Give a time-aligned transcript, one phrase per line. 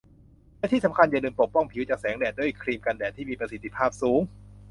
[0.71, 4.21] ที่สำคัญอย่าลืมปกป้องผิวจากแสงแดดด้วยครีมกันแดดที่มีประสิทธิภาพสูง